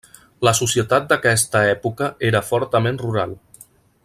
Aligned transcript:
La 0.47 0.53
societat 0.59 1.05
d'aquesta 1.11 1.63
època 1.75 2.09
era 2.31 2.45
fortament 2.51 2.99
rural. 3.07 3.41